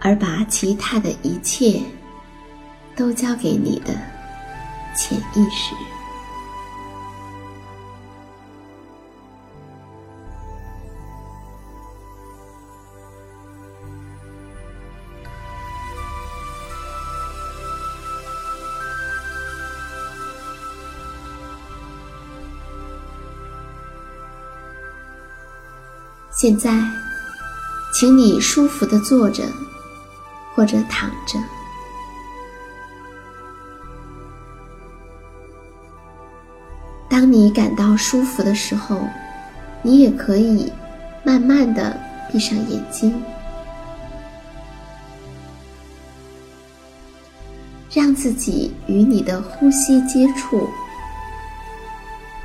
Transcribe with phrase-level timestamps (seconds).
[0.00, 1.80] 而把其他的一切
[2.96, 3.92] 都交给你的
[4.96, 5.74] 潜意识。
[26.32, 26.72] 现在，
[27.92, 29.44] 请你舒服的坐着。
[30.60, 31.42] 或者躺着。
[37.08, 39.00] 当你感到舒服的时候，
[39.80, 40.70] 你也可以
[41.24, 41.98] 慢慢的
[42.30, 43.24] 闭上眼睛，
[47.90, 50.68] 让自己与你的呼吸接触，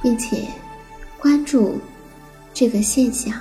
[0.00, 0.46] 并且
[1.18, 1.80] 关注
[2.52, 3.34] 这个现象，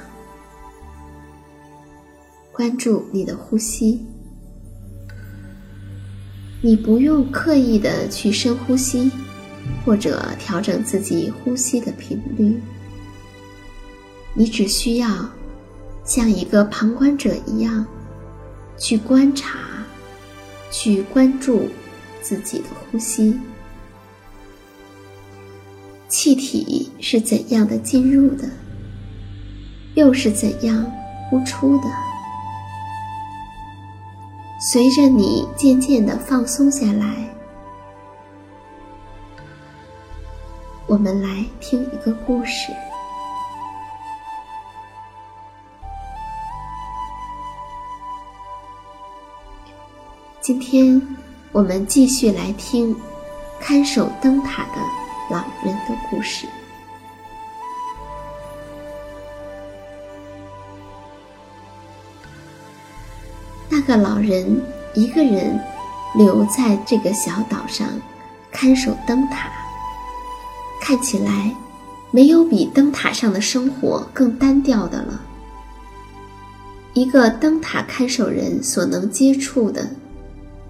[2.52, 4.04] 关注你的呼吸。
[6.66, 9.12] 你不用刻意的去深呼吸，
[9.84, 12.58] 或者调整自己呼吸的频率。
[14.34, 15.30] 你只需要
[16.06, 17.86] 像一个旁观者一样，
[18.78, 19.60] 去观察，
[20.72, 21.68] 去关注
[22.22, 23.38] 自己的呼吸。
[26.08, 28.48] 气体是怎样的进入的，
[29.96, 30.90] 又是怎样
[31.30, 32.13] 呼出的？
[34.66, 37.06] 随着你渐渐的放松下来，
[40.88, 42.72] 我们来听一个故事。
[50.40, 51.02] 今天
[51.52, 52.96] 我们继续来听
[53.60, 54.82] 看守灯塔的
[55.30, 56.48] 老人的故事。
[63.84, 64.62] 个老人
[64.94, 65.60] 一个人
[66.16, 67.88] 留在这个小岛上
[68.52, 69.50] 看守灯塔，
[70.82, 71.56] 看起来
[72.12, 75.20] 没有比灯塔上的生活更单调的了。
[76.94, 79.90] 一个灯塔看守人所能接触的，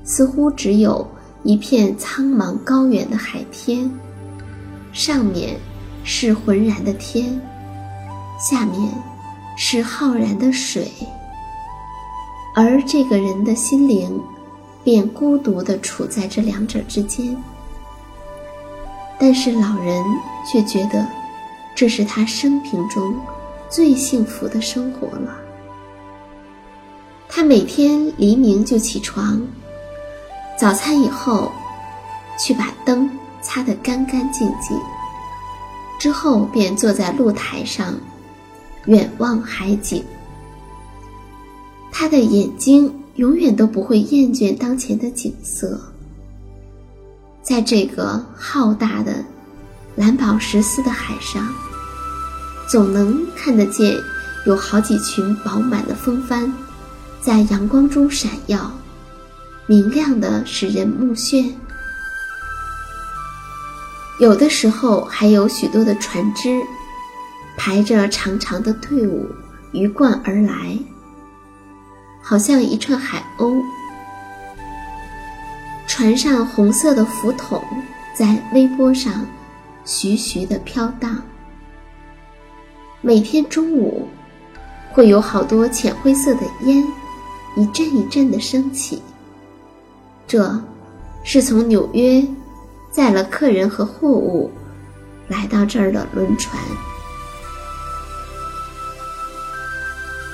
[0.05, 1.05] 似乎只有
[1.43, 3.91] 一片苍茫高原的海天，
[4.93, 5.57] 上面
[6.05, 7.41] 是浑然的天，
[8.39, 8.89] 下面
[9.57, 10.89] 是浩然的水。
[12.55, 14.21] 而这个人的心灵，
[14.83, 17.35] 便孤独地处在这两者之间。
[19.19, 20.03] 但是老人
[20.45, 21.07] 却觉得，
[21.75, 23.15] 这是他生平中
[23.69, 25.35] 最幸福的生活了。
[27.27, 29.41] 他每天黎明就起床，
[30.59, 31.51] 早餐以后，
[32.37, 33.09] 去把灯
[33.41, 34.77] 擦得干干净净，
[35.99, 37.95] 之后便坐在露台上，
[38.85, 40.03] 远望海景。
[41.95, 45.79] 他的眼睛永远都不会厌倦当前的景色，
[47.43, 49.23] 在这个浩大的
[49.95, 51.47] 蓝宝石似的海上，
[52.67, 53.95] 总能看得见
[54.47, 56.51] 有好几群饱满的风帆，
[57.21, 58.71] 在阳光中闪耀，
[59.67, 61.51] 明亮的使人目眩。
[64.19, 66.59] 有的时候还有许多的船只，
[67.55, 69.27] 排着长长的队伍，
[69.71, 70.77] 鱼贯而来。
[72.25, 73.61] 好像一串海鸥，
[75.85, 77.61] 船上红色的浮筒
[78.15, 79.27] 在微波上
[79.83, 81.21] 徐徐的飘荡。
[83.01, 84.07] 每天中午，
[84.93, 86.81] 会有好多浅灰色的烟，
[87.57, 89.01] 一阵一阵的升起。
[90.25, 90.57] 这，
[91.25, 92.25] 是从纽约
[92.89, 94.49] 载了客人和货物
[95.27, 96.57] 来到这儿的轮船。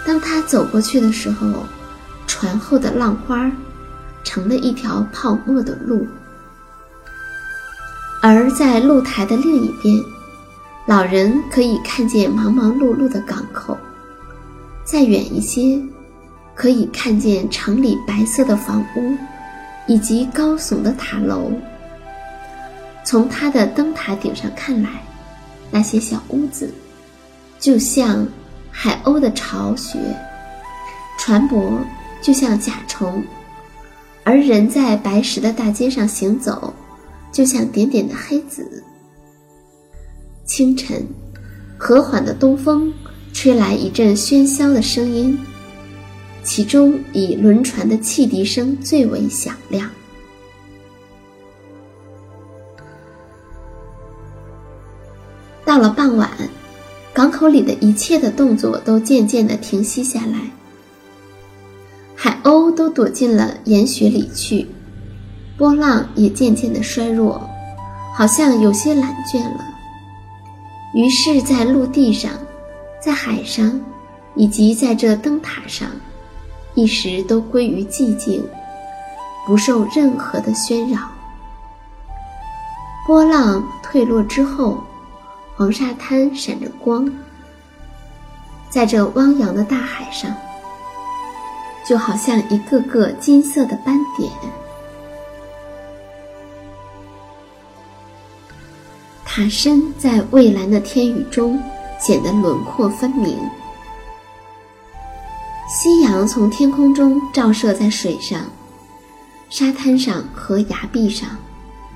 [0.06, 1.47] 当他走过去的时候。
[2.39, 3.51] 船后的浪花，
[4.24, 6.07] 成了一条泡沫的路。
[8.21, 10.01] 而在露台的另一边，
[10.88, 13.75] 老人可以看见忙忙碌碌的港口；
[14.86, 15.81] 再远一些，
[16.56, 19.18] 可以看见城里白色的房屋，
[19.86, 21.51] 以及高耸的塔楼。
[23.03, 24.89] 从他的灯塔顶上看来，
[25.69, 26.74] 那些小屋子，
[27.59, 28.25] 就像
[28.71, 30.00] 海鸥的巢穴，
[31.18, 31.74] 船舶。
[32.21, 33.24] 就像甲虫，
[34.24, 36.74] 而人在白石的大街上行走，
[37.31, 38.83] 就像点点的黑子。
[40.45, 41.07] 清晨，
[41.77, 42.94] 和缓的东风
[43.31, 45.39] 吹来一阵喧嚣的声音，
[46.44, 49.89] 其中以轮船的汽笛声最为响亮。
[55.63, 56.30] 到了傍晚，
[57.13, 60.59] 港口里的一切的动作都渐渐的停息下来。
[62.21, 64.68] 海鸥都躲进了岩穴里去，
[65.57, 67.50] 波浪也渐渐的衰弱，
[68.13, 69.66] 好像有些懒倦了。
[70.94, 72.30] 于是，在陆地上，
[73.01, 73.80] 在海上，
[74.36, 75.88] 以及在这灯塔上，
[76.74, 78.45] 一时都归于寂静，
[79.48, 81.00] 不受任何的喧扰。
[83.07, 84.77] 波浪退落之后，
[85.56, 87.10] 黄沙滩闪着光，
[88.69, 90.36] 在这汪洋的大海上。
[91.89, 94.31] 就好像一个个金色的斑点，
[99.25, 101.59] 塔身在蔚蓝的天宇中
[102.00, 103.36] 显得轮廓分明。
[105.68, 108.41] 夕阳从天空中照射在水上、
[109.50, 111.27] 沙滩上和崖壁上，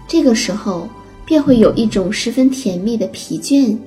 [0.07, 0.89] 这个时候
[1.23, 3.77] 便会有一种十分甜蜜的疲倦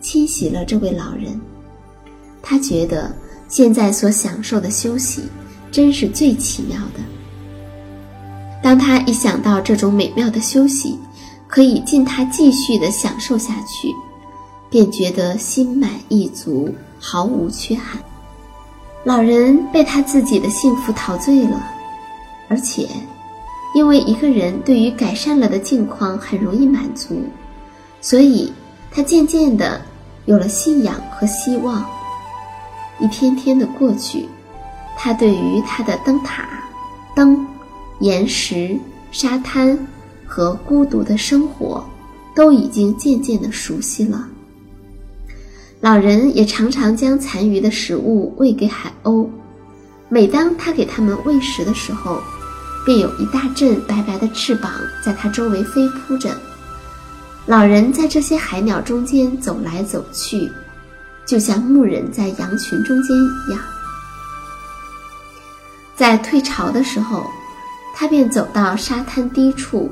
[0.00, 1.40] 侵袭了这位老人。
[2.40, 3.12] 他觉得
[3.48, 5.24] 现在所享受的休息。
[5.70, 7.00] 真是最奇妙的。
[8.62, 10.98] 当他一想到这种美妙的休息
[11.46, 13.94] 可以尽他继续的享受下去，
[14.68, 18.02] 便觉得心满意足，毫无缺憾。
[19.04, 21.64] 老人被他自己的幸福陶醉了，
[22.48, 22.88] 而且，
[23.74, 27.22] 因为一个人对于改善了的境况很容易满足，
[28.00, 28.52] 所以
[28.90, 29.80] 他渐渐的
[30.26, 31.86] 有了信仰和希望。
[32.98, 34.28] 一天天的过去。
[35.00, 36.48] 他对于他的灯塔、
[37.14, 37.46] 灯、
[38.00, 38.76] 岩石、
[39.12, 39.78] 沙滩
[40.26, 41.88] 和孤独的生活，
[42.34, 44.28] 都已经渐渐的熟悉了。
[45.80, 49.28] 老人也常常将残余的食物喂给海鸥，
[50.08, 52.20] 每当他给它们喂食的时候，
[52.84, 54.72] 便有一大阵白白的翅膀
[55.04, 56.36] 在它周围飞扑着。
[57.46, 60.50] 老人在这些海鸟中间走来走去，
[61.24, 63.60] 就像牧人在羊群中间一样。
[65.98, 67.28] 在退潮的时候，
[67.92, 69.90] 他便走到沙滩低处，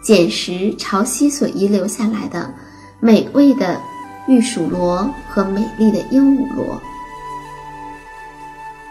[0.00, 2.50] 捡拾潮汐所遗留下来的
[2.98, 3.78] 美味的
[4.26, 6.80] 玉鼠螺和美丽的鹦鹉螺。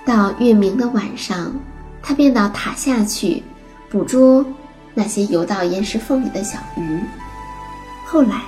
[0.05, 1.51] 到月明的晚上，
[2.03, 3.41] 他便到塔下去
[3.89, 4.45] 捕捉
[4.93, 6.99] 那些游到岩石缝里的小鱼。
[8.05, 8.43] 后来，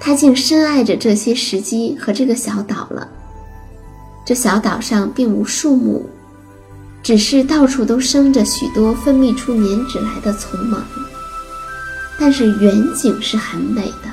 [0.00, 3.06] 他竟深爱着这些石矶和这个小岛了。
[4.24, 6.08] 这小岛上并无树木。
[7.04, 10.82] 只是到处都生着许多分泌出粘脂来的丛芒，
[12.18, 14.10] 但是远景是很美的，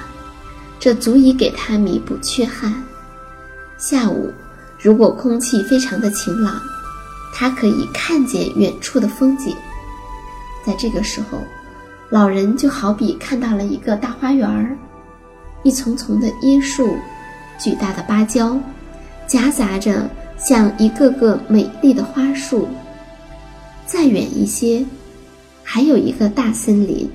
[0.78, 2.84] 这足以给他弥补缺憾。
[3.78, 4.30] 下午，
[4.78, 6.62] 如果空气非常的晴朗，
[7.34, 9.56] 他可以看见远处的风景。
[10.68, 11.40] 在这个时候，
[12.10, 14.78] 老人就好比看到了一个大花园儿，
[15.64, 16.98] 一丛丛的椰树，
[17.58, 18.60] 巨大的芭蕉，
[19.26, 20.10] 夹杂着
[20.44, 22.68] 像一个个美丽的花束。
[23.86, 24.86] 再远一些，
[25.64, 27.10] 还有一个大森林。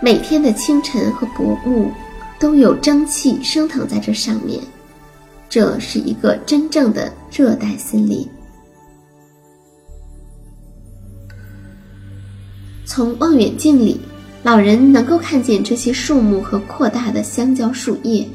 [0.00, 1.90] 每天的清晨和薄暮，
[2.38, 4.60] 都有蒸汽升腾在这上面。
[5.48, 8.26] 这是一个真正的热带森林。
[12.86, 14.00] 从望远镜里，
[14.42, 18.26] 老人能够看见这些树木和扩大的香蕉树叶。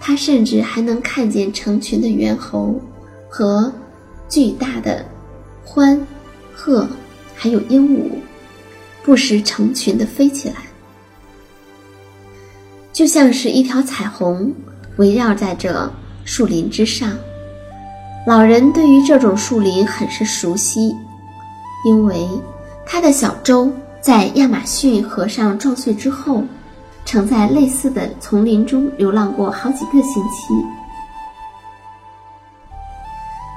[0.00, 2.80] 他甚至还能看见成群的猿猴
[3.28, 3.72] 和
[4.28, 5.04] 巨大的
[5.66, 6.00] 獾、
[6.54, 6.86] 鹤，
[7.34, 8.10] 还有鹦鹉，
[9.02, 10.56] 不时成群的飞起来，
[12.92, 14.54] 就像是一条彩虹
[14.96, 15.90] 围绕在这。
[16.24, 17.16] 树林之上，
[18.26, 20.94] 老人对于这种树林很是熟悉，
[21.86, 22.28] 因为
[22.84, 26.44] 他的小舟在亚马逊河上撞碎之后，
[27.10, 30.52] 曾在类似的丛林中流浪过好几个星期。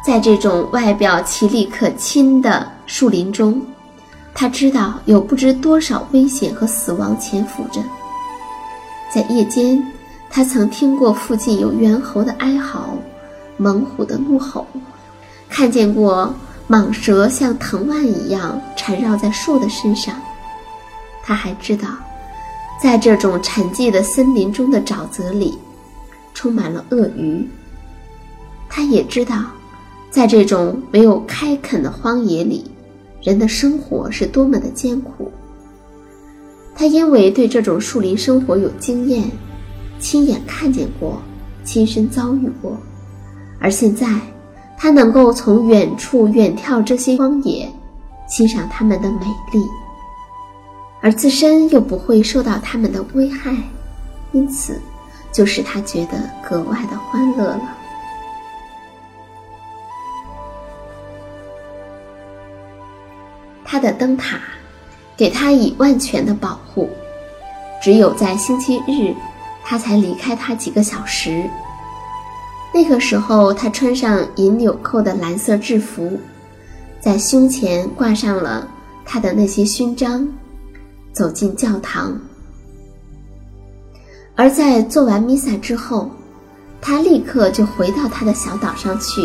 [0.06, 3.62] 在这种外表奇丽可亲的树林中，
[4.34, 7.82] 他知道有不知多少危险和死亡潜伏着。
[9.14, 9.86] 在夜间。
[10.34, 12.92] 他曾听过附近有猿猴的哀嚎，
[13.58, 14.66] 猛虎的怒吼，
[15.50, 16.34] 看见过
[16.70, 20.16] 蟒蛇像藤蔓一样缠绕在树的身上。
[21.22, 21.90] 他还知道，
[22.82, 25.54] 在这种沉寂的森林中的沼泽里，
[26.34, 27.48] 充满了鳄鱼。
[28.68, 29.44] 他也知道，
[30.10, 32.66] 在这种没有开垦的荒野里，
[33.22, 35.32] 人的生活是多么的艰苦。
[36.74, 39.30] 他因为对这种树林生活有经验。
[40.00, 41.22] 亲眼看见过，
[41.64, 42.76] 亲身遭遇过，
[43.60, 44.08] 而现在，
[44.76, 47.72] 他能够从远处远眺这些荒野，
[48.28, 49.64] 欣赏它们的美丽，
[51.02, 53.52] 而自身又不会受到它们的危害，
[54.32, 54.80] 因此，
[55.32, 57.78] 就使他觉得格外的欢乐了。
[63.66, 64.40] 他的灯塔，
[65.18, 66.90] 给他以万全的保护，
[67.82, 69.16] 只有在星期日。
[69.64, 71.48] 他才离开他几个小时。
[72.74, 76.20] 那个时候，他穿上银纽扣的蓝色制服，
[77.00, 78.68] 在胸前挂上了
[79.06, 80.28] 他的那些勋章，
[81.14, 82.20] 走进教堂。
[84.36, 86.10] 而在做完弥撒之后，
[86.82, 89.22] 他立刻就回到他的小岛上去，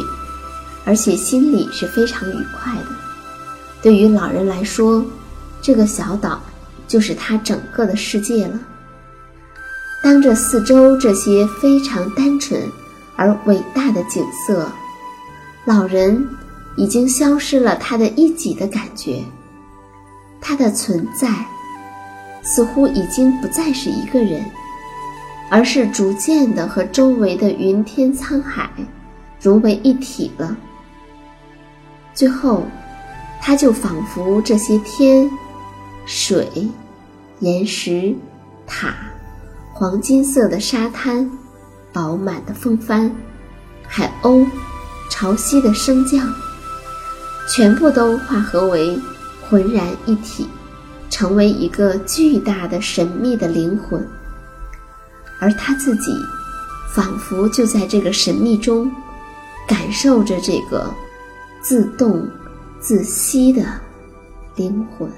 [0.84, 2.86] 而且心里是非常愉快的。
[3.82, 5.04] 对于老人来说，
[5.62, 6.40] 这个小岛
[6.88, 8.58] 就是他整个的世界了。
[10.02, 12.60] 当着四周这些非常单纯
[13.16, 14.68] 而伟大的景色，
[15.64, 16.28] 老人
[16.76, 19.24] 已经消失了他的一己的感觉，
[20.40, 21.28] 他的存在
[22.46, 24.40] 似乎已经不再是一个人，
[25.50, 28.70] 而是逐渐的和周围的云天沧海
[29.40, 30.56] 融为一体了。
[32.14, 32.62] 最后，
[33.42, 35.28] 他就仿佛这些天、
[36.06, 36.48] 水、
[37.40, 38.14] 岩石、
[38.66, 38.94] 塔。
[39.72, 41.30] 黄金色的沙滩，
[41.92, 43.14] 饱满的风帆，
[43.86, 44.46] 海鸥，
[45.10, 46.26] 潮汐的升降，
[47.54, 48.98] 全部都化合为
[49.42, 50.48] 浑然一体，
[51.16, 54.06] 成为一个巨大的神秘的灵魂。
[55.40, 56.12] 而他自己，
[56.94, 58.92] 仿佛就在这个神秘中，
[59.66, 60.92] 感受着这个
[61.62, 62.28] 自动
[62.80, 63.64] 自息的
[64.56, 65.10] 灵魂。